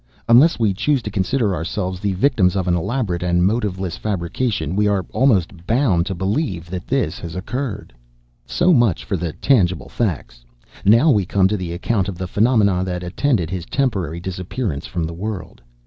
[0.27, 4.87] Unless we choose to consider ourselves the victims of an elaborate and motiveless fabrication, we
[4.87, 7.93] are almost bound to believe that this has occurred.
[8.47, 10.43] So much for the tangible facts.
[10.83, 15.03] We come now to the account of the phenomena that attended his temporary disappearance from
[15.03, 15.61] the world.